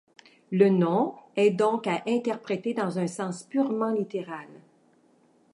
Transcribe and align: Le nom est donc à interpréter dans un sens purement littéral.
Le 0.49 0.69
nom 0.69 1.13
est 1.35 1.51
donc 1.51 1.85
à 1.85 2.01
interpréter 2.07 2.73
dans 2.73 2.97
un 2.97 3.05
sens 3.05 3.43
purement 3.43 3.91
littéral. 3.91 4.47